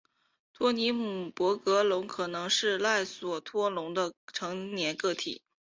[0.51, 5.43] 斯托姆博格龙可能是赖索托龙的成年个体。